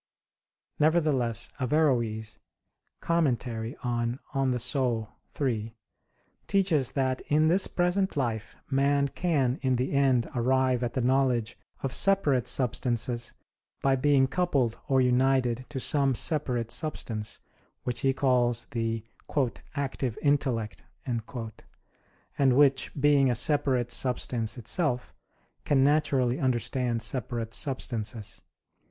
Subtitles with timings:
[0.79, 2.39] Nevertheless Averroes
[3.01, 3.37] (Comment.
[3.37, 4.57] De Anima
[5.39, 5.75] iii)
[6.47, 11.55] teaches that in this present life man can in the end arrive at the knowledge
[11.83, 13.33] of separate substances
[13.83, 17.39] by being coupled or united to some separate substance,
[17.83, 19.05] which he calls the
[19.75, 25.13] "active intellect," and which, being a separate substance itself,
[25.63, 28.41] can naturally understand separate substances.